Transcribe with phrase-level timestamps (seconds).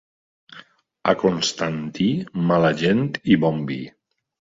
[1.11, 2.07] A Constantí,
[2.53, 3.05] mala gent
[3.35, 3.79] i bon vi.